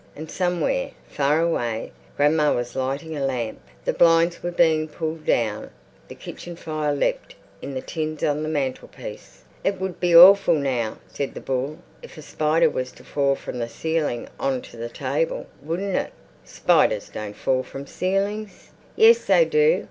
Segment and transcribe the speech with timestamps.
[0.15, 3.59] And somewhere, far away, grandma was lighting a lamp.
[3.85, 5.69] The blinds were being pulled down;
[6.07, 9.43] the kitchen fire leapt in the tins on the mantelpiece.
[9.63, 13.59] "It would be awful now," said the bull, "if a spider was to fall from
[13.59, 16.11] the ceiling on to the table, wouldn't it?"
[16.43, 19.79] "Spiders don't fall from ceilings." "Yes, they do.